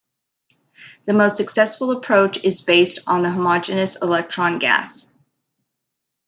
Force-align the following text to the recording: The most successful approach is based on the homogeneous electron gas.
The 1.05 1.13
most 1.13 1.37
successful 1.37 1.91
approach 1.91 2.43
is 2.43 2.63
based 2.63 3.01
on 3.05 3.21
the 3.21 3.29
homogeneous 3.29 4.01
electron 4.01 4.57
gas. 4.57 5.13